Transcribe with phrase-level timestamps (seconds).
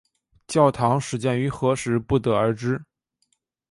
[0.47, 2.81] 教堂始建于何时不得而知。